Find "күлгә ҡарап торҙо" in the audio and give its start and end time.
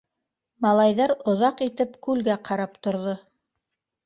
2.09-3.15